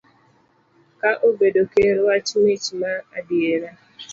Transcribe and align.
Ka 0.99 1.11
abedo 1.27 1.63
ker, 1.71 1.95
wach 2.05 2.31
wich 2.41 2.67
ma 2.79 2.91
adier. 3.17 3.63